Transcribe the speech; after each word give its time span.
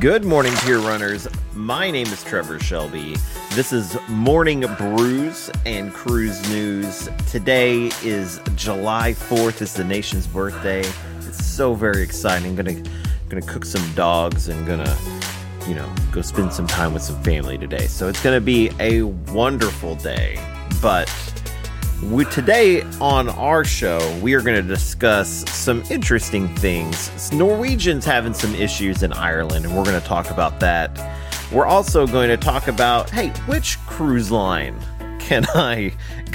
Good 0.00 0.24
morning, 0.24 0.52
Pier 0.56 0.80
Runners. 0.80 1.28
My 1.54 1.92
name 1.92 2.08
is 2.08 2.24
Trevor 2.24 2.58
Shelby. 2.58 3.14
This 3.54 3.72
is 3.72 3.96
Morning 4.08 4.64
Brews 4.76 5.48
and 5.64 5.94
Cruise 5.94 6.46
News. 6.50 7.08
Today 7.30 7.92
is 8.02 8.40
July 8.56 9.12
4th. 9.12 9.62
It's 9.62 9.74
the 9.74 9.84
nation's 9.84 10.26
birthday. 10.26 10.80
It's 11.20 11.46
so 11.46 11.74
very 11.74 12.02
exciting. 12.02 12.50
I'm 12.50 12.56
gonna 12.56 12.82
gonna 13.28 13.46
cook 13.46 13.64
some 13.64 13.94
dogs 13.94 14.48
and 14.48 14.66
gonna 14.66 14.98
you 15.68 15.76
know 15.76 15.88
go 16.10 16.20
spend 16.20 16.52
some 16.52 16.66
time 16.66 16.92
with 16.92 17.02
some 17.02 17.22
family 17.22 17.56
today. 17.56 17.86
So 17.86 18.08
it's 18.08 18.22
gonna 18.22 18.40
be 18.40 18.72
a 18.80 19.02
wonderful 19.02 19.94
day. 19.94 20.36
But 20.82 21.08
we, 22.02 22.24
today 22.26 22.82
on 23.00 23.28
our 23.30 23.64
show, 23.64 24.18
we 24.20 24.34
are 24.34 24.42
going 24.42 24.56
to 24.56 24.68
discuss 24.68 25.50
some 25.50 25.82
interesting 25.90 26.46
things. 26.56 27.32
Norwegians 27.32 28.04
having 28.04 28.34
some 28.34 28.54
issues 28.54 29.02
in 29.02 29.12
Ireland, 29.12 29.64
and 29.64 29.76
we're 29.76 29.84
going 29.84 30.00
to 30.00 30.06
talk 30.06 30.30
about 30.30 30.60
that. 30.60 30.90
We're 31.50 31.66
also 31.66 32.06
going 32.06 32.28
to 32.28 32.36
talk 32.36 32.68
about 32.68 33.08
hey, 33.10 33.30
which 33.46 33.78
cruise 33.86 34.30
line 34.30 34.78
can 35.20 35.46
I 35.54 35.92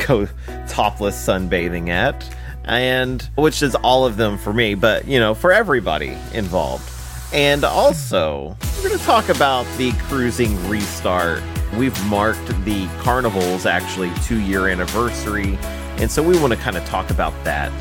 go 0.07 0.27
topless 0.67 1.15
sunbathing 1.15 1.89
at? 1.89 2.35
And 2.63 3.21
which 3.35 3.61
is 3.61 3.75
all 3.75 4.05
of 4.05 4.17
them 4.17 4.37
for 4.37 4.53
me, 4.53 4.75
but 4.75 5.07
you 5.07 5.19
know, 5.19 5.33
for 5.33 5.51
everybody 5.51 6.17
involved. 6.33 6.89
And 7.33 7.63
also, 7.63 8.57
we're 8.77 8.89
going 8.89 8.99
to 8.99 9.05
talk 9.05 9.29
about 9.29 9.65
the 9.77 9.91
cruising 9.93 10.67
restart 10.67 11.41
We've 11.77 12.05
marked 12.07 12.47
the 12.65 12.87
carnival's 12.99 13.65
actually 13.65 14.11
two 14.23 14.39
year 14.41 14.67
anniversary, 14.67 15.57
and 15.97 16.11
so 16.11 16.21
we 16.21 16.37
want 16.39 16.51
to 16.53 16.59
kind 16.59 16.75
of 16.75 16.85
talk 16.85 17.09
about 17.09 17.33
that 17.43 17.71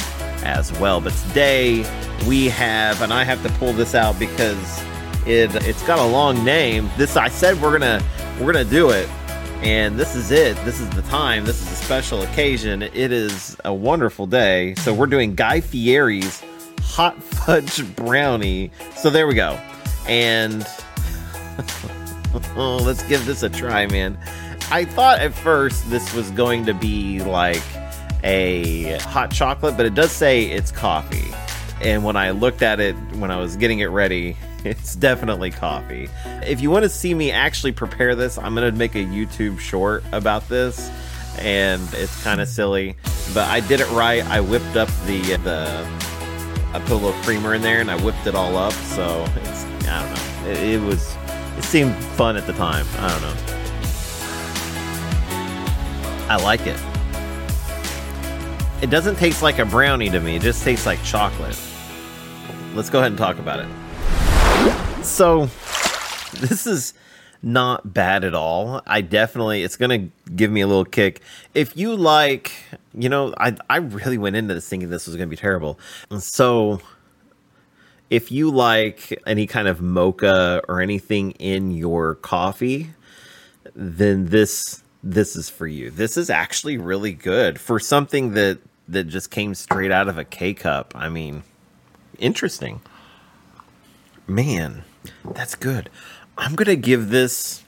as 0.44 0.72
well. 0.78 1.00
But 1.00 1.12
today 1.28 1.84
we 2.28 2.48
have, 2.50 3.02
and 3.02 3.12
I 3.12 3.24
have 3.24 3.42
to 3.42 3.48
pull 3.58 3.72
this 3.72 3.95
out 3.95 4.18
because 4.18 4.82
it 5.26 5.54
it's 5.66 5.82
got 5.86 5.98
a 5.98 6.06
long 6.06 6.45
name. 6.45 6.88
This 6.96 7.16
I 7.16 7.28
said 7.28 7.60
we're 7.60 7.76
gonna 7.76 8.02
we're 8.40 8.52
gonna 8.52 8.65
do 8.65 8.90
it, 8.90 9.09
and 9.62 9.98
this 9.98 10.15
is 10.15 10.30
it. 10.30 10.56
This 10.65 10.80
is 10.80 10.88
the 10.90 11.02
time. 11.02 11.45
This 11.45 11.60
is 11.60 11.72
a 11.72 11.76
special 11.76 12.22
occasion. 12.22 12.82
It 12.82 12.95
is 13.12 13.56
a 13.65 13.74
wonderful 13.74 14.26
day. 14.26 14.76
So 14.76 14.95
we're 14.95 15.06
doing 15.06 15.34
Guy 15.34 15.60
Fieri's 15.60 16.43
hot 16.82 17.20
fudge 17.22 17.84
brownie. 17.96 18.70
So 18.96 19.10
there 19.10 19.26
we 19.26 19.34
go, 19.34 19.59
and. 20.06 20.65
Oh, 22.57 22.77
let's 22.83 23.02
give 23.05 23.24
this 23.27 23.43
a 23.43 23.49
try, 23.49 23.87
man. 23.87 24.19
I 24.71 24.85
thought 24.85 25.19
at 25.19 25.35
first 25.35 25.91
this 25.91 26.15
was 26.15 26.30
going 26.30 26.65
to 26.66 26.74
be 26.74 27.21
like 27.23 27.63
a 28.23 28.99
hot 28.99 29.30
chocolate, 29.33 29.77
but 29.77 29.87
it 29.87 29.95
does 29.95 30.13
say 30.13 30.45
it's 30.45 30.71
coffee. 30.71 31.33
And 31.80 32.05
when 32.05 32.16
I 32.16 32.30
looked 32.30 32.63
at 32.63 32.79
it 32.79 32.95
when 33.16 33.30
I 33.30 33.38
was 33.38 33.57
getting 33.57 33.80
it 33.80 33.87
ready, 33.87 34.37
it's 34.65 34.95
definitely 34.95 35.51
coffee. 35.51 36.09
If 36.43 36.61
you 36.61 36.71
want 36.71 36.85
to 36.85 36.88
see 36.88 37.15
me 37.15 37.30
actually 37.30 37.73
prepare 37.73 38.15
this, 38.15 38.38
I'm 38.38 38.55
going 38.55 38.71
to 38.71 38.79
make 38.79 38.95
a 38.95 39.05
YouTube 39.05 39.59
short 39.59 40.05
about 40.13 40.49
this. 40.49 40.91
And 41.38 41.83
it's 41.95 42.23
kind 42.23 42.41
of 42.41 42.49
silly, 42.49 42.96
but 43.33 43.49
I 43.49 43.61
did 43.61 43.80
it 43.80 43.88
right. 43.91 44.24
I 44.27 44.41
whipped 44.41 44.77
up 44.77 44.88
the 45.07 45.21
the 45.38 45.87
I 46.74 46.80
put 46.80 46.91
a 46.91 46.95
little 46.96 47.23
creamer 47.23 47.55
in 47.55 47.63
there 47.63 47.80
and 47.80 47.91
I 47.91 48.01
whipped 48.02 48.27
it 48.27 48.35
all 48.35 48.57
up. 48.57 48.73
So 48.73 49.27
it's 49.37 49.65
I 49.88 50.02
don't 50.02 50.15
know. 50.15 50.51
It, 50.51 50.74
it 50.74 50.80
was 50.83 51.16
it 51.60 51.64
seemed 51.64 51.94
fun 51.94 52.38
at 52.38 52.46
the 52.46 52.54
time. 52.54 52.86
I 52.96 53.08
don't 53.10 53.20
know. 53.20 53.34
I 56.30 56.36
like 56.42 56.66
it. 56.66 56.80
It 58.82 58.88
doesn't 58.88 59.16
taste 59.16 59.42
like 59.42 59.58
a 59.58 59.66
brownie 59.66 60.08
to 60.08 60.20
me, 60.20 60.36
it 60.36 60.42
just 60.42 60.64
tastes 60.64 60.86
like 60.86 61.04
chocolate. 61.04 61.58
Let's 62.72 62.88
go 62.88 63.00
ahead 63.00 63.12
and 63.12 63.18
talk 63.18 63.38
about 63.38 63.60
it. 63.60 65.04
So, 65.04 65.44
this 66.41 66.66
is 66.66 66.94
not 67.42 67.92
bad 67.92 68.25
at 68.25 68.34
all. 68.34 68.81
I 68.86 69.03
definitely 69.03 69.62
it's 69.62 69.76
gonna 69.76 70.08
give 70.34 70.50
me 70.50 70.62
a 70.62 70.66
little 70.66 70.86
kick. 70.86 71.20
If 71.53 71.76
you 71.76 71.94
like, 71.94 72.53
you 72.94 73.10
know, 73.10 73.34
I 73.37 73.54
I 73.69 73.76
really 73.76 74.16
went 74.16 74.34
into 74.34 74.54
this 74.54 74.66
thinking 74.66 74.88
this 74.88 75.06
was 75.06 75.15
gonna 75.15 75.26
be 75.26 75.37
terrible. 75.37 75.78
So 76.20 76.81
if 78.10 78.32
you 78.32 78.50
like 78.50 79.22
any 79.26 79.47
kind 79.47 79.69
of 79.69 79.81
mocha 79.81 80.60
or 80.69 80.81
anything 80.81 81.31
in 81.32 81.71
your 81.71 82.16
coffee, 82.16 82.91
then 83.75 84.26
this 84.26 84.82
this 85.03 85.34
is 85.37 85.48
for 85.48 85.66
you. 85.66 85.91
This 85.91 86.19
is 86.19 86.28
actually 86.28 86.76
really 86.76 87.12
good 87.12 87.59
for 87.59 87.81
something 87.81 88.34
that 88.34 88.59
that 88.88 89.04
just 89.04 89.31
came 89.31 89.54
straight 89.54 89.93
out 89.93 90.09
of 90.09 90.19
a 90.19 90.25
K 90.25 90.53
cup. 90.53 90.93
I 90.97 91.09
mean, 91.09 91.44
interesting. 92.19 92.82
Man, 94.26 94.82
that's 95.25 95.54
good. 95.54 95.88
I'm 96.37 96.54
going 96.54 96.66
to 96.66 96.76
give 96.76 97.09
this 97.10 97.62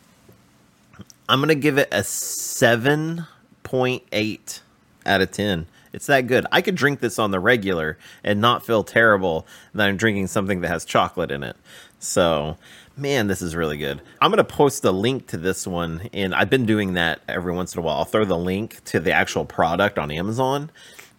I'm 1.28 1.38
going 1.38 1.48
to 1.48 1.54
give 1.54 1.78
it 1.78 1.88
a 1.92 2.00
7.8 2.00 4.60
out 5.06 5.20
of 5.20 5.30
10. 5.30 5.66
It's 5.92 6.06
that 6.06 6.26
good. 6.26 6.46
I 6.50 6.62
could 6.62 6.74
drink 6.74 7.00
this 7.00 7.18
on 7.18 7.30
the 7.30 7.40
regular 7.40 7.98
and 8.24 8.40
not 8.40 8.64
feel 8.64 8.82
terrible 8.82 9.46
that 9.74 9.88
I'm 9.88 9.96
drinking 9.96 10.28
something 10.28 10.60
that 10.62 10.68
has 10.68 10.84
chocolate 10.84 11.30
in 11.30 11.42
it. 11.42 11.56
So, 11.98 12.56
man, 12.96 13.26
this 13.26 13.42
is 13.42 13.54
really 13.54 13.78
good. 13.78 14.00
I'm 14.20 14.30
going 14.30 14.38
to 14.38 14.44
post 14.44 14.84
a 14.84 14.92
link 14.92 15.28
to 15.28 15.36
this 15.36 15.66
one, 15.66 16.08
and 16.12 16.34
I've 16.34 16.50
been 16.50 16.66
doing 16.66 16.94
that 16.94 17.20
every 17.28 17.52
once 17.52 17.74
in 17.74 17.80
a 17.80 17.82
while. 17.82 17.98
I'll 17.98 18.04
throw 18.04 18.24
the 18.24 18.38
link 18.38 18.82
to 18.86 19.00
the 19.00 19.12
actual 19.12 19.44
product 19.44 19.98
on 19.98 20.10
Amazon 20.10 20.70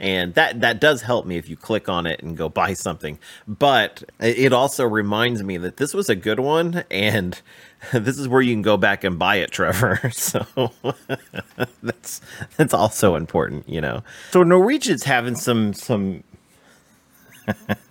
and 0.03 0.33
that 0.33 0.59
that 0.61 0.81
does 0.81 1.01
help 1.01 1.25
me 1.25 1.37
if 1.37 1.47
you 1.47 1.55
click 1.55 1.87
on 1.87 2.05
it 2.05 2.21
and 2.21 2.35
go 2.35 2.49
buy 2.49 2.73
something 2.73 3.17
but 3.47 4.03
it 4.19 4.51
also 4.51 4.85
reminds 4.85 5.41
me 5.43 5.57
that 5.57 5.77
this 5.77 5.93
was 5.93 6.09
a 6.09 6.15
good 6.15 6.39
one 6.39 6.83
and 6.91 7.41
this 7.93 8.19
is 8.19 8.27
where 8.27 8.41
you 8.41 8.53
can 8.53 8.61
go 8.61 8.77
back 8.77 9.03
and 9.03 9.17
buy 9.17 9.37
it 9.37 9.51
trevor 9.51 10.11
so 10.11 10.71
that's 11.81 12.21
that's 12.57 12.73
also 12.73 13.15
important 13.15 13.67
you 13.67 13.81
know 13.81 14.03
so 14.31 14.43
norwegian's 14.43 15.03
having 15.03 15.35
some 15.35 15.73
some 15.73 16.23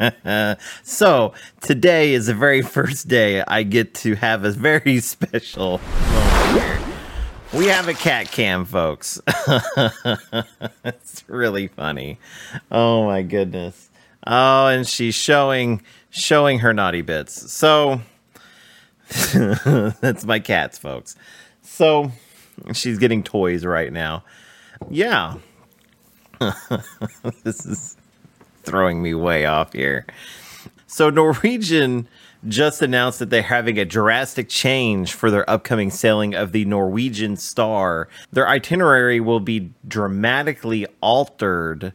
so 0.83 1.33
today 1.61 2.15
is 2.15 2.27
the 2.27 2.35
very 2.35 2.63
first 2.63 3.09
day 3.09 3.43
i 3.49 3.63
get 3.63 3.95
to 3.95 4.15
have 4.15 4.45
a 4.45 4.51
very 4.51 4.99
special 5.01 5.81
we 7.53 7.67
have 7.67 7.87
a 7.87 7.93
cat 7.93 8.31
cam, 8.31 8.65
folks. 8.65 9.21
it's 10.85 11.25
really 11.29 11.69
funny. 11.69 12.19
Oh 12.71 13.05
my 13.05 13.21
goodness. 13.21 13.91
Oh, 14.27 14.69
and 14.69 14.89
she's 14.89 15.15
showing 15.15 15.83
showing 16.09 16.61
her 16.61 16.73
naughty 16.73 17.03
bits. 17.03 17.53
So 17.53 18.01
that's 19.11 20.25
my 20.25 20.39
cats, 20.39 20.79
folks. 20.79 21.15
So 21.61 22.11
she's 22.73 22.99
getting 22.99 23.23
toys 23.23 23.67
right 23.67 23.93
now. 23.93 24.25
Yeah. 24.89 25.35
this 27.45 27.67
is 27.67 27.97
throwing 28.63 29.03
me 29.03 29.15
way 29.15 29.47
off 29.47 29.73
here. 29.73 30.07
So 30.87 31.11
Norwegian 31.11 32.09
just 32.49 32.83
announced 32.83 33.19
that 33.21 33.31
they're 33.31 33.43
having 33.43 33.79
a 33.79 33.85
drastic 33.85 34.49
change 34.49 35.13
for 35.13 35.31
their 35.31 35.49
upcoming 35.49 35.91
sailing 35.91 36.35
of 36.35 36.53
the 36.53 36.65
Norwegian 36.65 37.37
Star. 37.37 38.09
Their 38.33 38.49
itinerary 38.49 39.21
will 39.21 39.41
be 39.41 39.71
dramatically 39.87 40.87
altered, 41.01 41.93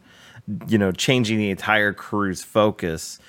you 0.68 0.78
know, 0.78 0.92
changing 0.92 1.38
the 1.38 1.50
entire 1.50 1.94
cruise 1.94 2.44
focus. 2.44 3.20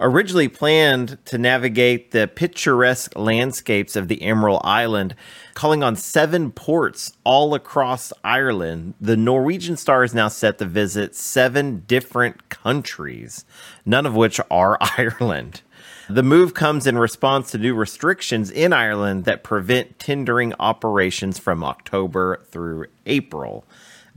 Originally 0.00 0.46
planned 0.46 1.18
to 1.24 1.38
navigate 1.38 2.12
the 2.12 2.28
picturesque 2.28 3.16
landscapes 3.16 3.96
of 3.96 4.06
the 4.06 4.22
Emerald 4.22 4.60
Island, 4.62 5.16
calling 5.54 5.82
on 5.82 5.96
seven 5.96 6.52
ports 6.52 7.12
all 7.24 7.52
across 7.52 8.12
Ireland, 8.22 8.94
the 9.00 9.16
Norwegian 9.16 9.76
Star 9.76 10.04
is 10.04 10.14
now 10.14 10.28
set 10.28 10.58
to 10.58 10.66
visit 10.66 11.16
seven 11.16 11.82
different 11.88 12.48
countries, 12.48 13.44
none 13.84 14.06
of 14.06 14.14
which 14.14 14.40
are 14.50 14.78
Ireland. 14.98 15.62
The 16.08 16.22
move 16.22 16.54
comes 16.54 16.86
in 16.86 16.96
response 16.96 17.50
to 17.50 17.58
new 17.58 17.74
restrictions 17.74 18.50
in 18.50 18.72
Ireland 18.72 19.24
that 19.24 19.42
prevent 19.42 19.98
tendering 19.98 20.54
operations 20.60 21.38
from 21.38 21.64
October 21.64 22.40
through 22.50 22.86
April. 23.04 23.64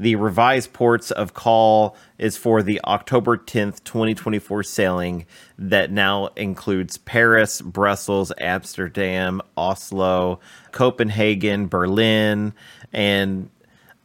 The 0.02 0.16
revised 0.16 0.74
ports 0.74 1.12
of 1.12 1.36
call 1.36 1.96
is 2.18 2.36
for 2.36 2.64
the 2.64 2.82
October 2.86 3.38
10th, 3.38 3.84
2024 3.84 4.64
sailing 4.64 5.28
that 5.60 5.92
now 5.92 6.30
includes 6.36 6.98
Paris, 6.98 7.62
Brussels, 7.62 8.34
Amsterdam, 8.40 9.44
Oslo, 9.56 10.40
Copenhagen, 10.72 11.68
Berlin, 11.68 12.54
and 12.92 13.52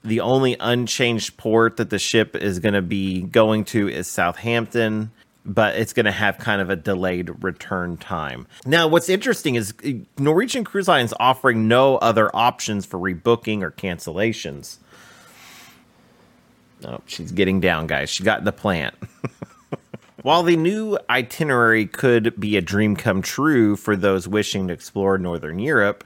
the 0.04 0.20
only 0.20 0.58
unchanged 0.60 1.38
port 1.38 1.78
that 1.78 1.88
the 1.88 1.98
ship 1.98 2.36
is 2.36 2.58
going 2.58 2.74
to 2.74 2.82
be 2.82 3.22
going 3.22 3.64
to 3.64 3.88
is 3.88 4.06
Southampton 4.06 5.10
but 5.48 5.76
it's 5.76 5.92
going 5.92 6.06
to 6.06 6.12
have 6.12 6.38
kind 6.38 6.60
of 6.60 6.68
a 6.70 6.76
delayed 6.76 7.30
return 7.42 7.96
time. 7.96 8.48
Now, 8.66 8.88
what's 8.88 9.08
interesting 9.08 9.54
is 9.54 9.72
uh, 9.84 9.90
Norwegian 10.18 10.64
Cruise 10.64 10.88
Line 10.88 11.04
is 11.04 11.14
offering 11.20 11.68
no 11.68 11.98
other 11.98 12.34
options 12.34 12.84
for 12.84 12.98
rebooking 12.98 13.62
or 13.62 13.70
cancellations. 13.70 14.78
Oh, 16.84 17.00
she's 17.06 17.32
getting 17.32 17.60
down, 17.60 17.86
guys. 17.86 18.10
She 18.10 18.22
got 18.22 18.44
the 18.44 18.52
plant. 18.52 18.94
While 20.22 20.42
the 20.42 20.56
new 20.56 20.98
itinerary 21.08 21.86
could 21.86 22.38
be 22.38 22.56
a 22.56 22.60
dream 22.60 22.96
come 22.96 23.22
true 23.22 23.76
for 23.76 23.96
those 23.96 24.26
wishing 24.26 24.68
to 24.68 24.74
explore 24.74 25.18
Northern 25.18 25.58
Europe, 25.58 26.04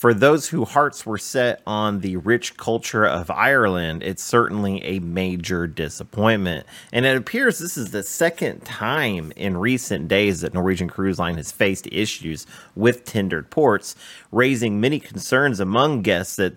for 0.00 0.14
those 0.14 0.48
whose 0.48 0.70
hearts 0.70 1.04
were 1.04 1.18
set 1.18 1.60
on 1.66 2.00
the 2.00 2.16
rich 2.16 2.56
culture 2.56 3.04
of 3.04 3.30
Ireland, 3.30 4.02
it's 4.02 4.22
certainly 4.22 4.82
a 4.82 4.98
major 5.00 5.66
disappointment. 5.66 6.66
And 6.90 7.04
it 7.04 7.18
appears 7.18 7.58
this 7.58 7.76
is 7.76 7.90
the 7.90 8.02
second 8.02 8.64
time 8.64 9.30
in 9.36 9.58
recent 9.58 10.08
days 10.08 10.40
that 10.40 10.54
Norwegian 10.54 10.88
Cruise 10.88 11.18
Line 11.18 11.36
has 11.36 11.52
faced 11.52 11.86
issues 11.92 12.46
with 12.74 13.04
tendered 13.04 13.50
ports, 13.50 13.94
raising 14.32 14.80
many 14.80 15.00
concerns 15.00 15.60
among 15.60 16.00
guests 16.00 16.36
that 16.36 16.54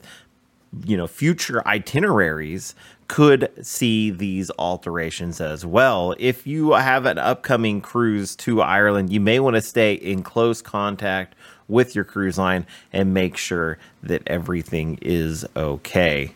you 0.85 0.97
know 0.97 1.07
future 1.07 1.65
itineraries 1.67 2.75
could 3.07 3.51
see 3.61 4.09
these 4.09 4.49
alterations 4.57 5.41
as 5.41 5.65
well. 5.65 6.15
If 6.17 6.47
you 6.47 6.71
have 6.71 7.05
an 7.05 7.17
upcoming 7.17 7.81
cruise 7.81 8.35
to 8.37 8.61
Ireland, 8.61 9.11
you 9.11 9.19
may 9.19 9.39
want 9.39 9.55
to 9.55 9.61
stay 9.61 9.93
in 9.93 10.23
close 10.23 10.61
contact 10.61 11.35
with 11.67 11.95
your 11.95 12.03
cruise 12.03 12.37
line 12.37 12.65
and 12.91 13.13
make 13.13 13.37
sure 13.37 13.77
that 14.01 14.23
everything 14.27 14.97
is 15.01 15.45
okay. 15.55 16.33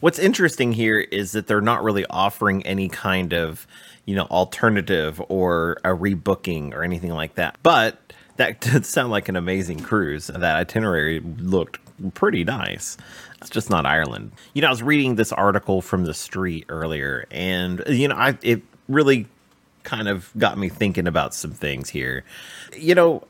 What's 0.00 0.18
interesting 0.18 0.72
here 0.72 1.00
is 1.00 1.32
that 1.32 1.46
they're 1.46 1.60
not 1.60 1.82
really 1.82 2.04
offering 2.10 2.64
any 2.66 2.88
kind 2.88 3.32
of, 3.32 3.66
you 4.04 4.14
know, 4.14 4.24
alternative 4.24 5.22
or 5.28 5.78
a 5.84 5.90
rebooking 5.90 6.74
or 6.74 6.82
anything 6.82 7.10
like 7.10 7.36
that. 7.36 7.58
But 7.62 7.98
that 8.36 8.60
did 8.60 8.86
sound 8.86 9.10
like 9.10 9.28
an 9.28 9.36
amazing 9.36 9.80
cruise. 9.80 10.28
That 10.28 10.56
itinerary 10.56 11.20
looked 11.20 11.78
pretty 12.14 12.44
nice. 12.44 12.96
It's 13.40 13.50
just 13.50 13.70
not 13.70 13.86
Ireland. 13.86 14.32
You 14.54 14.62
know, 14.62 14.68
I 14.68 14.70
was 14.70 14.82
reading 14.82 15.16
this 15.16 15.32
article 15.32 15.82
from 15.82 16.04
the 16.04 16.14
street 16.14 16.64
earlier, 16.68 17.26
and 17.30 17.82
you 17.88 18.08
know, 18.08 18.16
I 18.16 18.38
it 18.42 18.62
really 18.88 19.26
kind 19.82 20.08
of 20.08 20.30
got 20.38 20.56
me 20.58 20.68
thinking 20.68 21.06
about 21.06 21.34
some 21.34 21.52
things 21.52 21.90
here. 21.90 22.24
You 22.76 22.94
know, 22.94 23.24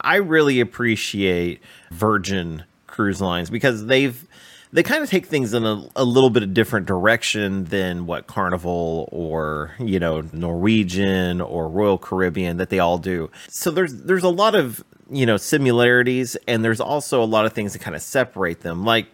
I 0.00 0.16
really 0.16 0.60
appreciate 0.60 1.62
Virgin 1.90 2.64
Cruise 2.86 3.20
Lines 3.20 3.50
because 3.50 3.86
they've 3.86 4.26
they 4.72 4.82
kind 4.82 5.02
of 5.02 5.10
take 5.10 5.26
things 5.26 5.52
in 5.52 5.64
a, 5.64 5.86
a 5.94 6.04
little 6.04 6.30
bit 6.30 6.42
of 6.42 6.54
different 6.54 6.86
direction 6.86 7.64
than 7.64 8.06
what 8.06 8.26
Carnival 8.26 9.08
or 9.12 9.72
you 9.78 10.00
know 10.00 10.22
Norwegian 10.32 11.40
or 11.40 11.68
Royal 11.68 11.98
Caribbean 11.98 12.56
that 12.56 12.70
they 12.70 12.78
all 12.78 12.98
do. 12.98 13.30
So 13.48 13.70
there's 13.70 13.94
there's 14.02 14.24
a 14.24 14.30
lot 14.30 14.54
of 14.54 14.82
you 15.10 15.26
know 15.26 15.36
similarities 15.36 16.36
and 16.48 16.64
there's 16.64 16.80
also 16.80 17.22
a 17.22 17.26
lot 17.26 17.44
of 17.44 17.52
things 17.52 17.74
that 17.74 17.80
kind 17.80 17.94
of 17.94 18.02
separate 18.02 18.60
them. 18.60 18.84
Like 18.84 19.06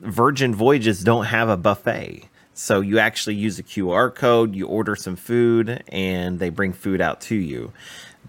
Virgin 0.00 0.54
Voyages 0.54 1.04
don't 1.04 1.26
have 1.26 1.48
a 1.48 1.56
buffet. 1.56 2.28
So 2.54 2.80
you 2.80 2.98
actually 2.98 3.36
use 3.36 3.58
a 3.58 3.62
QR 3.62 4.14
code, 4.14 4.54
you 4.54 4.66
order 4.66 4.94
some 4.94 5.16
food, 5.16 5.82
and 5.88 6.38
they 6.38 6.50
bring 6.50 6.74
food 6.74 7.00
out 7.00 7.22
to 7.22 7.34
you 7.34 7.72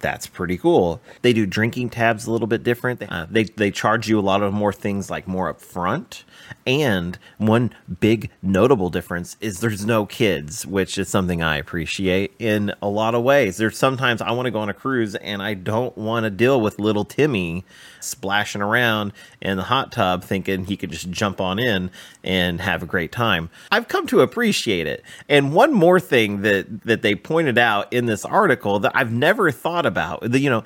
that's 0.04 0.28
pretty 0.28 0.58
cool. 0.58 1.02
They 1.22 1.34
do 1.34 1.46
drinking 1.46 1.90
tabs 1.90 2.28
a 2.28 2.32
little 2.32 2.46
bit 2.46 2.62
different. 2.62 3.02
Uh, 3.10 3.26
they 3.30 3.46
they 3.46 3.72
charge 3.72 4.08
you 4.08 4.20
a 4.20 4.22
lot 4.22 4.44
of 4.44 4.54
more 4.54 4.74
things 4.74 5.10
like 5.10 5.28
more 5.28 5.52
upfront. 5.52 6.24
And 6.66 7.18
one 7.38 7.74
big 8.00 8.30
notable 8.42 8.90
difference 8.90 9.36
is 9.42 9.60
there's 9.60 9.86
no 9.86 10.06
kids, 10.06 10.66
which 10.66 10.98
is 10.98 11.10
something 11.10 11.42
I 11.42 11.58
appreciate 11.58 12.34
in 12.40 12.74
a 12.82 12.88
lot 12.88 13.16
of 13.16 13.24
ways. 13.24 13.58
There's 13.58 13.78
sometimes 13.78 14.22
I 14.22 14.32
want 14.32 14.46
to 14.46 14.52
go 14.52 14.60
on 14.60 14.70
a 14.70 14.74
cruise 14.74 15.16
and 15.16 15.42
I 15.42 15.56
don't 15.56 15.98
want 15.98 16.24
to 16.24 16.30
deal 16.30 16.62
with 16.62 16.80
little 16.80 17.06
Timmy 17.06 17.66
splashing 18.00 18.62
around 18.62 19.14
in 19.42 19.58
the 19.58 19.64
hot 19.64 19.92
tub 19.92 20.24
thinking 20.24 20.66
he 20.66 20.78
could 20.78 20.92
just 20.92 21.10
jump 21.10 21.42
on 21.42 21.60
in 21.60 21.92
and 22.24 22.62
have 22.62 22.82
a 22.84 22.86
great 22.86 23.12
time. 23.12 23.50
I've 23.72 23.88
come 23.88 24.08
to 24.08 24.22
appreciate 24.22 24.88
it. 24.88 25.04
And 25.28 25.54
one 25.54 25.74
more 25.74 26.00
thing 26.00 26.42
that 26.42 26.84
that 26.84 27.02
they 27.02 27.16
pointed 27.16 27.58
out 27.58 27.92
in 27.92 28.06
this 28.06 28.24
article 28.26 28.80
that 28.80 28.92
I've 28.96 29.12
never 29.12 29.52
thought 29.52 29.86
about, 29.86 30.22
the 30.32 30.40
you 30.40 30.50
know, 30.50 30.64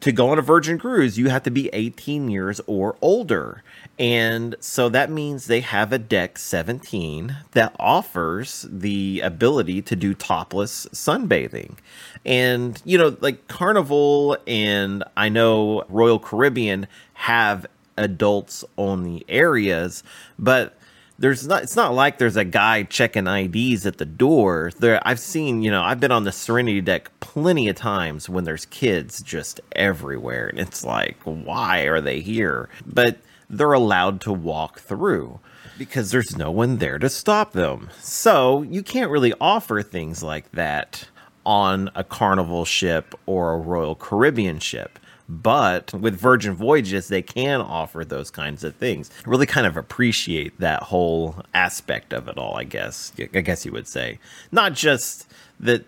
to 0.00 0.12
go 0.12 0.30
on 0.30 0.38
a 0.38 0.42
Virgin 0.42 0.78
cruise, 0.78 1.18
you 1.18 1.28
have 1.28 1.42
to 1.44 1.50
be 1.50 1.68
18 1.72 2.28
years 2.28 2.60
or 2.66 2.96
older. 3.00 3.62
And 3.98 4.56
so 4.60 4.88
that 4.88 5.10
means 5.10 5.46
they 5.46 5.60
have 5.60 5.92
a 5.92 5.98
deck 5.98 6.38
17 6.38 7.36
that 7.52 7.74
offers 7.78 8.66
the 8.70 9.20
ability 9.20 9.82
to 9.82 9.96
do 9.96 10.14
topless 10.14 10.86
sunbathing. 10.86 11.76
And, 12.24 12.80
you 12.84 12.98
know, 12.98 13.16
like 13.20 13.48
Carnival 13.48 14.36
and 14.46 15.04
I 15.16 15.28
know 15.28 15.84
Royal 15.88 16.18
Caribbean 16.18 16.86
have 17.14 17.66
adults 17.96 18.64
only 18.76 19.24
areas, 19.28 20.02
but 20.38 20.77
there's 21.18 21.46
not 21.46 21.62
it's 21.62 21.76
not 21.76 21.94
like 21.94 22.18
there's 22.18 22.36
a 22.36 22.44
guy 22.44 22.84
checking 22.84 23.26
IDs 23.26 23.86
at 23.86 23.98
the 23.98 24.04
door. 24.04 24.70
There 24.78 25.00
I've 25.06 25.20
seen, 25.20 25.62
you 25.62 25.70
know, 25.70 25.82
I've 25.82 26.00
been 26.00 26.12
on 26.12 26.24
the 26.24 26.32
Serenity 26.32 26.80
deck 26.80 27.10
plenty 27.20 27.68
of 27.68 27.76
times 27.76 28.28
when 28.28 28.44
there's 28.44 28.66
kids 28.66 29.22
just 29.22 29.60
everywhere 29.72 30.48
and 30.48 30.58
it's 30.58 30.84
like 30.84 31.16
why 31.22 31.82
are 31.82 32.00
they 32.00 32.20
here? 32.20 32.68
But 32.86 33.18
they're 33.50 33.72
allowed 33.72 34.20
to 34.22 34.32
walk 34.32 34.80
through 34.80 35.40
because 35.78 36.10
there's 36.10 36.36
no 36.36 36.50
one 36.50 36.78
there 36.78 36.98
to 36.98 37.08
stop 37.08 37.52
them. 37.52 37.88
So, 38.00 38.62
you 38.62 38.82
can't 38.82 39.10
really 39.10 39.32
offer 39.40 39.80
things 39.80 40.22
like 40.22 40.50
that 40.52 41.08
on 41.46 41.88
a 41.94 42.04
Carnival 42.04 42.64
ship 42.64 43.14
or 43.24 43.54
a 43.54 43.58
Royal 43.58 43.94
Caribbean 43.94 44.58
ship 44.58 44.98
but 45.28 45.92
with 45.92 46.18
Virgin 46.18 46.54
Voyages, 46.54 47.08
they 47.08 47.22
can 47.22 47.60
offer 47.60 48.04
those 48.04 48.30
kinds 48.30 48.64
of 48.64 48.74
things. 48.76 49.10
Really 49.26 49.46
kind 49.46 49.66
of 49.66 49.76
appreciate 49.76 50.58
that 50.58 50.84
whole 50.84 51.36
aspect 51.52 52.12
of 52.12 52.28
it 52.28 52.38
all, 52.38 52.56
I 52.56 52.64
guess. 52.64 53.12
I 53.34 53.40
guess 53.40 53.66
you 53.66 53.72
would 53.72 53.86
say. 53.86 54.18
Not 54.52 54.72
just 54.72 55.30
that, 55.60 55.84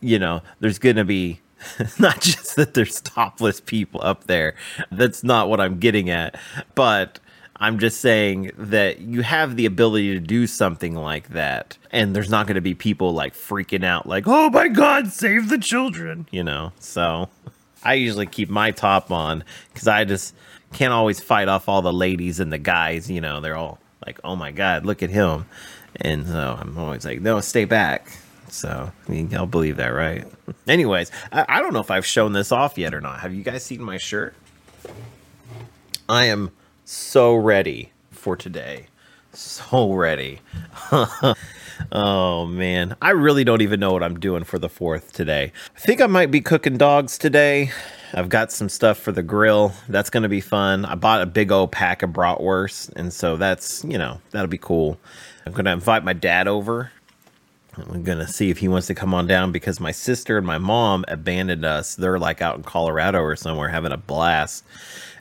you 0.00 0.18
know, 0.18 0.42
there's 0.60 0.78
going 0.78 0.96
to 0.96 1.04
be 1.04 1.40
not 1.98 2.20
just 2.20 2.56
that 2.56 2.74
there's 2.74 3.00
topless 3.02 3.60
people 3.60 4.00
up 4.02 4.24
there. 4.24 4.54
That's 4.90 5.22
not 5.22 5.50
what 5.50 5.60
I'm 5.60 5.78
getting 5.78 6.08
at. 6.08 6.38
But 6.74 7.20
I'm 7.56 7.78
just 7.78 8.00
saying 8.00 8.52
that 8.56 9.00
you 9.00 9.22
have 9.22 9.56
the 9.56 9.66
ability 9.66 10.14
to 10.14 10.20
do 10.20 10.46
something 10.46 10.94
like 10.94 11.28
that. 11.30 11.76
And 11.90 12.14
there's 12.14 12.30
not 12.30 12.46
going 12.46 12.54
to 12.54 12.60
be 12.62 12.74
people 12.74 13.12
like 13.12 13.34
freaking 13.34 13.84
out, 13.84 14.06
like, 14.06 14.24
oh 14.26 14.48
my 14.48 14.68
God, 14.68 15.08
save 15.08 15.48
the 15.50 15.58
children, 15.58 16.26
you 16.30 16.42
know? 16.44 16.72
So. 16.78 17.28
I 17.82 17.94
usually 17.94 18.26
keep 18.26 18.48
my 18.50 18.70
top 18.70 19.10
on 19.10 19.44
because 19.72 19.88
I 19.88 20.04
just 20.04 20.34
can't 20.72 20.92
always 20.92 21.20
fight 21.20 21.48
off 21.48 21.68
all 21.68 21.82
the 21.82 21.92
ladies 21.92 22.40
and 22.40 22.52
the 22.52 22.58
guys. 22.58 23.10
You 23.10 23.20
know, 23.20 23.40
they're 23.40 23.56
all 23.56 23.78
like, 24.04 24.20
"Oh 24.24 24.36
my 24.36 24.50
god, 24.50 24.84
look 24.84 25.02
at 25.02 25.10
him," 25.10 25.46
and 25.96 26.26
so 26.26 26.58
I'm 26.60 26.76
always 26.78 27.04
like, 27.04 27.20
"No, 27.20 27.40
stay 27.40 27.64
back." 27.64 28.10
So 28.48 28.90
I 29.06 29.10
mean, 29.10 29.34
I'll 29.34 29.46
believe 29.46 29.76
that, 29.76 29.88
right? 29.88 30.26
Anyways, 30.66 31.10
I, 31.32 31.44
I 31.48 31.60
don't 31.60 31.72
know 31.72 31.80
if 31.80 31.90
I've 31.90 32.06
shown 32.06 32.32
this 32.32 32.52
off 32.52 32.78
yet 32.78 32.94
or 32.94 33.00
not. 33.00 33.20
Have 33.20 33.34
you 33.34 33.42
guys 33.42 33.64
seen 33.64 33.82
my 33.82 33.98
shirt? 33.98 34.34
I 36.08 36.24
am 36.26 36.52
so 36.84 37.34
ready 37.34 37.92
for 38.10 38.36
today. 38.36 38.86
So 39.32 39.92
ready. 39.92 40.40
Oh 41.92 42.46
man, 42.46 42.96
I 43.00 43.10
really 43.10 43.44
don't 43.44 43.62
even 43.62 43.80
know 43.80 43.92
what 43.92 44.02
I'm 44.02 44.18
doing 44.18 44.44
for 44.44 44.58
the 44.58 44.68
4th 44.68 45.12
today. 45.12 45.52
I 45.76 45.80
think 45.80 46.00
I 46.00 46.06
might 46.06 46.30
be 46.30 46.40
cooking 46.40 46.76
dogs 46.76 47.18
today. 47.18 47.70
I've 48.12 48.28
got 48.28 48.50
some 48.50 48.68
stuff 48.68 48.98
for 48.98 49.12
the 49.12 49.22
grill. 49.22 49.72
That's 49.88 50.10
going 50.10 50.22
to 50.22 50.28
be 50.28 50.40
fun. 50.40 50.84
I 50.84 50.94
bought 50.94 51.22
a 51.22 51.26
big 51.26 51.52
old 51.52 51.72
pack 51.72 52.02
of 52.02 52.10
bratwurst, 52.10 52.92
and 52.96 53.12
so 53.12 53.36
that's, 53.36 53.84
you 53.84 53.98
know, 53.98 54.20
that'll 54.30 54.48
be 54.48 54.58
cool. 54.58 54.98
I'm 55.46 55.52
going 55.52 55.66
to 55.66 55.72
invite 55.72 56.04
my 56.04 56.14
dad 56.14 56.48
over. 56.48 56.90
I'm 57.76 58.02
going 58.02 58.18
to 58.18 58.26
see 58.26 58.50
if 58.50 58.58
he 58.58 58.66
wants 58.66 58.88
to 58.88 58.94
come 58.94 59.14
on 59.14 59.26
down 59.26 59.52
because 59.52 59.78
my 59.78 59.92
sister 59.92 60.36
and 60.36 60.46
my 60.46 60.58
mom 60.58 61.04
abandoned 61.06 61.64
us. 61.64 61.94
They're 61.94 62.18
like 62.18 62.42
out 62.42 62.56
in 62.56 62.64
Colorado 62.64 63.20
or 63.20 63.36
somewhere 63.36 63.68
having 63.68 63.92
a 63.92 63.96
blast. 63.96 64.64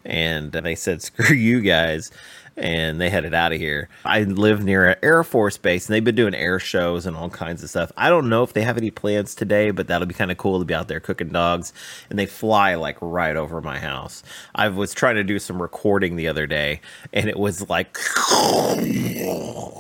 And 0.03 0.51
they 0.51 0.73
said, 0.73 1.01
screw 1.01 1.35
you 1.35 1.61
guys 1.61 2.09
and 2.57 2.99
they 2.99 3.09
headed 3.09 3.33
out 3.33 3.53
of 3.53 3.59
here. 3.59 3.87
I 4.03 4.23
live 4.23 4.63
near 4.63 4.89
an 4.89 4.95
Air 5.03 5.23
Force 5.23 5.57
Base, 5.57 5.87
and 5.87 5.93
they've 5.93 6.03
been 6.03 6.15
doing 6.15 6.33
air 6.33 6.59
shows 6.59 7.05
and 7.05 7.15
all 7.15 7.29
kinds 7.29 7.63
of 7.63 7.69
stuff. 7.69 7.91
I 7.95 8.09
don't 8.09 8.29
know 8.29 8.43
if 8.43 8.53
they 8.53 8.63
have 8.63 8.77
any 8.77 8.89
plans 8.89 9.35
today, 9.35 9.69
but 9.71 9.87
that'll 9.87 10.07
be 10.07 10.15
kind 10.15 10.31
of 10.31 10.37
cool 10.37 10.59
to 10.59 10.65
be 10.65 10.73
out 10.73 10.87
there 10.87 10.99
cooking 10.99 11.29
dogs. 11.29 11.71
And 12.09 12.17
they 12.17 12.25
fly 12.25 12.75
like 12.75 12.97
right 12.99 13.35
over 13.35 13.61
my 13.61 13.77
house. 13.77 14.23
I 14.55 14.69
was 14.69 14.93
trying 14.93 15.15
to 15.15 15.23
do 15.23 15.37
some 15.37 15.61
recording 15.61 16.15
the 16.15 16.27
other 16.27 16.47
day, 16.47 16.81
and 17.13 17.29
it 17.29 17.37
was 17.37 17.69
like 17.69 17.97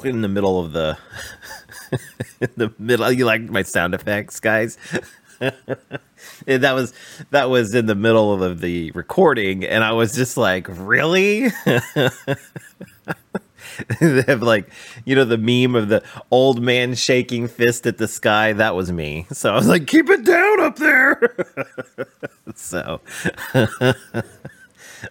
in 0.03 0.21
the 0.21 0.29
middle 0.29 0.59
of 0.63 0.73
the 0.73 0.97
in 2.39 2.49
the 2.55 2.73
middle. 2.77 3.11
You 3.11 3.25
like 3.25 3.41
my 3.49 3.63
sound 3.63 3.95
effects, 3.95 4.39
guys? 4.39 4.77
that 6.45 6.73
was 6.73 6.93
that 7.31 7.49
was 7.49 7.73
in 7.75 7.85
the 7.85 7.95
middle 7.95 8.41
of 8.41 8.61
the 8.61 8.91
recording, 8.91 9.63
and 9.63 9.83
I 9.83 9.91
was 9.93 10.13
just 10.13 10.37
like, 10.37 10.67
really. 10.69 11.49
they 13.99 14.23
have 14.23 14.41
like 14.41 14.69
you 15.05 15.15
know 15.15 15.25
the 15.25 15.37
meme 15.37 15.75
of 15.75 15.87
the 15.89 16.01
old 16.31 16.61
man 16.61 16.95
shaking 16.95 17.47
fist 17.47 17.85
at 17.85 17.99
the 17.99 18.07
sky 18.07 18.51
that 18.53 18.73
was 18.73 18.91
me 18.91 19.27
so 19.31 19.51
i 19.51 19.55
was 19.55 19.67
like 19.67 19.85
keep 19.85 20.09
it 20.09 20.25
down 20.25 20.59
up 20.61 20.77
there 20.77 21.35
so 22.55 22.99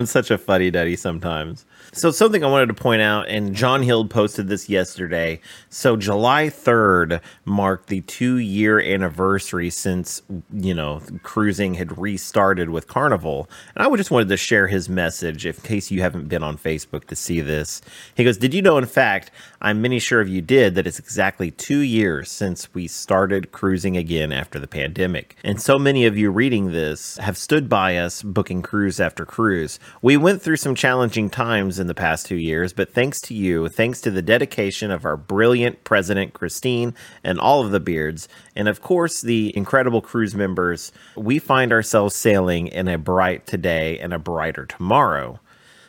I'm 0.00 0.06
such 0.06 0.30
a 0.30 0.38
fuddy 0.38 0.70
duddy 0.70 0.96
sometimes. 0.96 1.64
So, 1.92 2.10
something 2.10 2.44
I 2.44 2.48
wanted 2.48 2.66
to 2.66 2.74
point 2.74 3.02
out, 3.02 3.28
and 3.28 3.54
John 3.54 3.82
Heald 3.82 4.10
posted 4.10 4.48
this 4.48 4.68
yesterday. 4.68 5.40
So, 5.70 5.96
July 5.96 6.46
3rd 6.46 7.20
marked 7.44 7.88
the 7.88 8.02
two 8.02 8.36
year 8.36 8.80
anniversary 8.80 9.70
since, 9.70 10.22
you 10.52 10.74
know, 10.74 11.00
cruising 11.22 11.74
had 11.74 11.98
restarted 11.98 12.70
with 12.70 12.88
Carnival. 12.88 13.48
And 13.74 13.86
I 13.86 13.96
just 13.96 14.10
wanted 14.10 14.28
to 14.28 14.36
share 14.36 14.66
his 14.66 14.88
message 14.88 15.46
in 15.46 15.54
case 15.54 15.90
you 15.90 16.00
haven't 16.02 16.28
been 16.28 16.42
on 16.42 16.58
Facebook 16.58 17.04
to 17.06 17.16
see 17.16 17.40
this. 17.40 17.82
He 18.14 18.24
goes, 18.24 18.36
Did 18.36 18.54
you 18.54 18.62
know, 18.62 18.78
in 18.78 18.86
fact, 18.86 19.30
I'm 19.60 19.80
many 19.80 19.98
sure 19.98 20.20
of 20.20 20.28
you 20.28 20.42
did, 20.42 20.74
that 20.74 20.86
it's 20.86 20.98
exactly 20.98 21.50
two 21.50 21.78
years 21.78 22.30
since 22.30 22.72
we 22.74 22.86
started 22.86 23.52
cruising 23.52 23.96
again 23.96 24.32
after 24.32 24.58
the 24.58 24.66
pandemic. 24.66 25.36
And 25.42 25.60
so 25.60 25.78
many 25.78 26.06
of 26.06 26.16
you 26.16 26.30
reading 26.30 26.72
this 26.72 27.16
have 27.18 27.38
stood 27.38 27.68
by 27.68 27.96
us 27.96 28.22
booking 28.22 28.62
cruise 28.62 29.00
after 29.00 29.24
cruise. 29.24 29.78
We 30.02 30.16
went 30.16 30.42
through 30.42 30.56
some 30.56 30.74
challenging 30.74 31.30
times 31.30 31.75
in 31.78 31.86
the 31.86 31.94
past 31.94 32.26
two 32.26 32.36
years, 32.36 32.72
but 32.72 32.92
thanks 32.92 33.20
to 33.22 33.34
you, 33.34 33.68
thanks 33.68 34.00
to 34.02 34.10
the 34.10 34.22
dedication 34.22 34.90
of 34.90 35.04
our 35.04 35.16
brilliant 35.16 35.84
president, 35.84 36.32
Christine, 36.32 36.94
and 37.24 37.38
all 37.38 37.64
of 37.64 37.70
the 37.70 37.80
beards, 37.80 38.28
and 38.54 38.68
of 38.68 38.82
course 38.82 39.20
the 39.20 39.56
incredible 39.56 40.00
cruise 40.00 40.34
members, 40.34 40.92
we 41.16 41.38
find 41.38 41.72
ourselves 41.72 42.14
sailing 42.14 42.68
in 42.68 42.88
a 42.88 42.98
bright 42.98 43.46
today 43.46 43.98
and 43.98 44.12
a 44.12 44.18
brighter 44.18 44.66
tomorrow. 44.66 45.40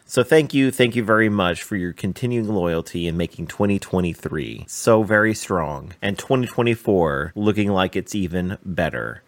So 0.09 0.23
thank 0.23 0.53
you, 0.53 0.71
thank 0.71 0.95
you 0.95 1.03
very 1.03 1.27
much 1.27 1.63
for 1.63 1.75
your 1.75 1.91
continuing 1.91 2.47
loyalty 2.47 3.07
in 3.07 3.17
making 3.17 3.47
2023 3.47 4.63
so 4.65 5.03
very 5.03 5.33
strong 5.33 5.93
and 6.01 6.17
2024 6.17 7.33
looking 7.35 7.71
like 7.71 7.97
it's 7.97 8.15
even 8.15 8.57
better. 8.63 9.21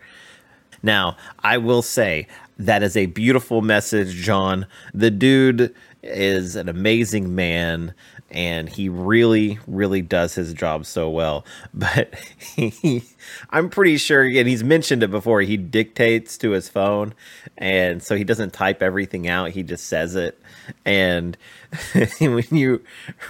Now, 0.81 1.17
I 1.39 1.57
will 1.57 1.81
say 1.81 2.27
that 2.57 2.83
is 2.83 2.97
a 2.97 3.07
beautiful 3.07 3.61
message, 3.61 4.15
John. 4.15 4.65
The 4.93 5.11
dude 5.11 5.73
is 6.01 6.55
an 6.55 6.69
amazing 6.69 7.35
man 7.35 7.93
and 8.31 8.69
he 8.69 8.87
really 8.87 9.59
really 9.67 10.01
does 10.01 10.35
his 10.35 10.53
job 10.53 10.85
so 10.85 11.09
well 11.09 11.45
but 11.73 12.13
he 12.37 13.03
i'm 13.49 13.69
pretty 13.69 13.97
sure 13.97 14.23
and 14.23 14.47
he's 14.47 14.63
mentioned 14.63 15.03
it 15.03 15.11
before 15.11 15.41
he 15.41 15.57
dictates 15.57 16.37
to 16.37 16.51
his 16.51 16.69
phone 16.69 17.13
and 17.57 18.01
so 18.01 18.15
he 18.15 18.23
doesn't 18.23 18.53
type 18.53 18.81
everything 18.81 19.27
out 19.27 19.51
he 19.51 19.63
just 19.63 19.87
says 19.87 20.15
it 20.15 20.39
and 20.85 21.37
when 22.19 22.45
you 22.51 22.81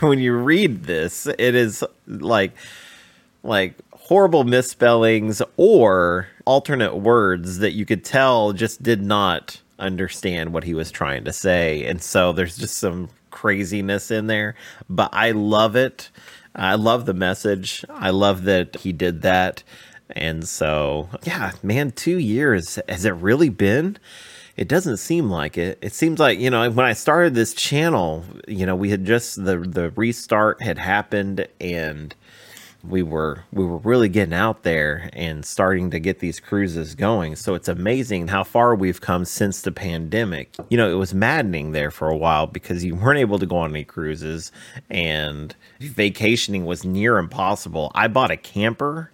when 0.02 0.20
you 0.20 0.36
read 0.36 0.84
this 0.84 1.26
it 1.26 1.56
is 1.56 1.84
like 2.08 2.52
like 3.42 3.74
horrible 4.10 4.44
misspellings 4.44 5.40
or 5.56 6.28
alternate 6.46 6.96
words 6.96 7.60
that 7.60 7.74
you 7.74 7.86
could 7.86 8.04
tell 8.04 8.54
just 8.54 8.82
did 8.82 9.04
not 9.04 9.62
understand 9.78 10.52
what 10.52 10.64
he 10.64 10.74
was 10.74 10.90
trying 10.90 11.24
to 11.24 11.32
say. 11.32 11.86
And 11.86 12.02
so 12.02 12.34
there's 12.34 12.58
just 12.58 12.78
some 12.78 13.10
craziness 13.30 14.10
in 14.10 14.26
there, 14.26 14.56
but 14.90 15.12
I 15.14 15.30
love 15.30 15.76
it. 15.76 16.10
I 16.56 16.74
love 16.74 17.06
the 17.06 17.14
message. 17.14 17.86
I 17.88 18.10
love 18.10 18.46
that 18.46 18.78
he 18.78 18.92
did 18.94 19.22
that. 19.22 19.62
And 20.10 20.48
so, 20.48 21.10
yeah, 21.22 21.52
man, 21.62 21.92
two 21.92 22.18
years. 22.18 22.80
Has 22.90 23.06
it 23.06 23.14
really 23.14 23.50
been? 23.50 24.00
It 24.58 24.68
doesn't 24.68 24.98
seem 24.98 25.30
like 25.30 25.56
it. 25.56 25.78
It 25.84 25.94
seems 25.94 26.20
like, 26.20 26.40
you 26.40 26.50
know, 26.50 26.68
when 26.72 26.88
I 26.88 26.94
started 26.94 27.36
this 27.36 27.54
channel, 27.54 28.26
you 28.48 28.66
know, 28.66 28.76
we 28.76 28.90
had 28.90 29.06
just 29.06 29.36
the 29.46 29.60
the 29.60 29.92
restart 29.92 30.64
had 30.64 30.80
happened 30.80 31.48
and 31.62 32.16
we 32.88 33.04
were 33.04 33.44
we 33.52 33.66
were 33.66 33.78
really 33.78 34.10
getting 34.10 34.34
out 34.34 34.64
there 34.64 35.10
and 35.14 35.46
starting 35.46 35.92
to 35.92 36.00
get 36.00 36.20
these 36.20 36.40
cruises 36.40 36.96
going. 36.96 37.36
So 37.36 37.54
it's 37.54 37.68
amazing 37.68 38.28
how 38.28 38.44
far 38.44 38.76
we've 38.76 39.02
come 39.02 39.26
since 39.26 39.62
the 39.62 39.72
pandemic. 39.72 40.56
You 40.70 40.78
know, 40.78 40.90
it 40.90 40.96
was 40.96 41.14
maddening 41.14 41.72
there 41.72 41.92
for 41.92 42.10
a 42.10 42.18
while 42.18 42.48
because 42.48 42.84
you 42.84 42.96
weren't 42.96 43.20
able 43.20 43.40
to 43.40 43.46
go 43.46 43.58
on 43.58 43.72
any 43.72 43.84
cruises 43.84 44.52
and 44.90 45.56
vacationing 45.80 46.66
was 46.66 46.86
near 46.86 47.18
impossible. 47.18 47.92
I 47.96 48.08
bought 48.08 48.32
a 48.32 48.38
camper 48.38 49.12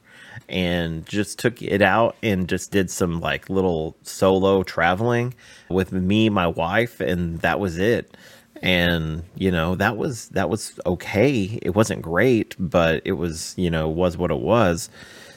and 0.48 1.06
just 1.08 1.40
took 1.40 1.62
it 1.62 1.82
out 1.82 2.16
and 2.22 2.48
just 2.48 2.72
did 2.72 2.92
some 2.92 3.20
like 3.20 3.50
little 3.50 3.96
solo 4.04 4.62
traveling 4.64 5.34
with 5.70 5.92
me, 5.92 6.30
my 6.30 6.46
wife, 6.46 7.00
and 7.00 7.40
that 7.40 7.60
was 7.60 7.78
it 7.78 8.16
and 8.62 9.24
you 9.36 9.52
know 9.52 9.76
that 9.76 9.98
was 9.98 10.30
that 10.30 10.50
was 10.50 10.80
okay 10.86 11.60
it 11.62 11.72
wasn't 11.72 12.02
great 12.02 12.56
but 12.58 13.02
it 13.06 13.14
was 13.14 13.54
you 13.58 13.70
know 13.70 13.88
was 13.88 14.18
what 14.18 14.32
it 14.32 14.40
was 14.40 14.90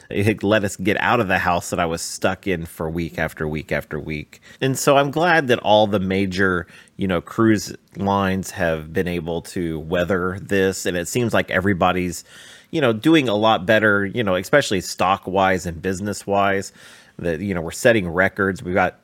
it 0.09 0.41
let 0.41 0.63
us 0.63 0.75
get 0.75 0.99
out 0.99 1.19
of 1.19 1.27
the 1.27 1.37
house 1.37 1.69
that 1.69 1.79
I 1.79 1.85
was 1.85 2.01
stuck 2.01 2.47
in 2.47 2.65
for 2.65 2.89
week 2.89 3.19
after 3.19 3.47
week 3.47 3.71
after 3.71 3.99
week. 3.99 4.41
And 4.59 4.77
so 4.77 4.97
I'm 4.97 5.11
glad 5.11 5.47
that 5.49 5.59
all 5.59 5.85
the 5.85 5.99
major, 5.99 6.65
you 6.97 7.07
know, 7.07 7.21
cruise 7.21 7.75
lines 7.95 8.49
have 8.51 8.91
been 8.91 9.07
able 9.07 9.41
to 9.43 9.79
weather 9.79 10.39
this. 10.41 10.87
And 10.87 10.97
it 10.97 11.07
seems 11.07 11.33
like 11.33 11.51
everybody's, 11.51 12.23
you 12.71 12.81
know, 12.81 12.91
doing 12.91 13.29
a 13.29 13.35
lot 13.35 13.67
better, 13.67 14.05
you 14.05 14.23
know, 14.23 14.35
especially 14.35 14.81
stock 14.81 15.27
wise 15.27 15.67
and 15.67 15.79
business 15.79 16.25
wise. 16.25 16.73
That, 17.19 17.41
you 17.41 17.53
know, 17.53 17.61
we're 17.61 17.71
setting 17.71 18.09
records. 18.09 18.63
We've 18.63 18.73
got 18.73 18.99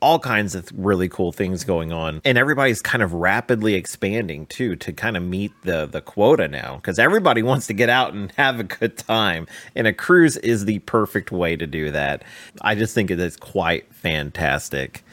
all 0.00 0.18
kinds 0.18 0.54
of 0.54 0.70
really 0.74 1.08
cool 1.08 1.32
things 1.32 1.64
going 1.64 1.92
on. 1.92 2.20
And 2.24 2.38
everybody's 2.38 2.80
kind 2.82 3.02
of 3.02 3.12
rapidly 3.12 3.74
expanding 3.74 4.46
too 4.46 4.76
to 4.76 4.92
kind 4.92 5.16
of 5.16 5.22
meet 5.22 5.52
the 5.64 5.86
the 5.86 6.00
quota 6.00 6.48
now 6.48 6.76
because 6.76 6.98
everybody 6.98 7.42
wants 7.48 7.66
to 7.68 7.74
get 7.74 7.88
out 7.88 8.14
and 8.14 8.32
have 8.36 8.60
a 8.60 8.64
good 8.64 8.96
time. 8.96 9.46
And 9.74 9.86
a 9.86 9.92
cruise 9.92 10.36
is 10.36 10.64
the 10.64 10.78
perfect 10.80 11.32
way 11.32 11.56
to 11.56 11.66
do 11.66 11.90
that. 11.90 12.22
I 12.62 12.74
just 12.74 12.94
think 12.94 13.10
it 13.10 13.20
is 13.20 13.36
quite 13.36 13.92
fantastic 13.92 15.04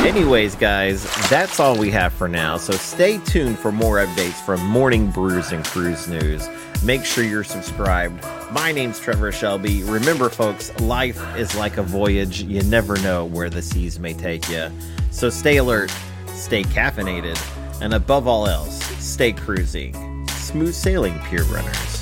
Anyways, 0.00 0.56
guys, 0.56 1.04
that's 1.28 1.60
all 1.60 1.78
we 1.78 1.90
have 1.90 2.12
for 2.12 2.28
now. 2.28 2.56
So 2.56 2.72
stay 2.72 3.18
tuned 3.18 3.58
for 3.58 3.70
more 3.72 4.04
updates 4.04 4.44
from 4.44 4.64
Morning 4.66 5.10
Brews 5.10 5.52
and 5.52 5.64
Cruise 5.64 6.08
News. 6.08 6.48
Make 6.84 7.04
sure 7.04 7.22
you're 7.22 7.44
subscribed. 7.44 8.22
My 8.50 8.72
name's 8.72 8.98
Trevor 8.98 9.30
Shelby. 9.30 9.84
Remember, 9.84 10.28
folks, 10.28 10.78
life 10.80 11.20
is 11.36 11.54
like 11.54 11.76
a 11.76 11.82
voyage. 11.82 12.42
You 12.42 12.62
never 12.64 12.98
know 12.98 13.24
where 13.24 13.48
the 13.48 13.62
seas 13.62 14.00
may 14.00 14.12
take 14.12 14.48
you. 14.48 14.70
So 15.12 15.30
stay 15.30 15.58
alert, 15.58 15.92
stay 16.26 16.64
caffeinated, 16.64 17.40
and 17.80 17.94
above 17.94 18.26
all 18.26 18.48
else, 18.48 18.82
stay 19.02 19.32
cruising. 19.32 20.26
Smooth 20.28 20.74
sailing, 20.74 21.18
pier 21.20 21.44
runners. 21.44 22.01